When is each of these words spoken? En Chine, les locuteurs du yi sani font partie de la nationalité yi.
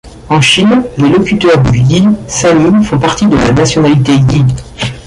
En 0.29 0.41
Chine, 0.41 0.83
les 0.97 1.09
locuteurs 1.09 1.59
du 1.61 1.77
yi 1.77 2.07
sani 2.27 2.83
font 2.83 2.97
partie 2.97 3.27
de 3.27 3.35
la 3.37 3.51
nationalité 3.51 4.13
yi. 4.13 4.43